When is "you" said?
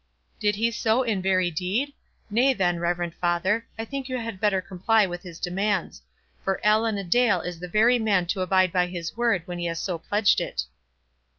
4.09-4.17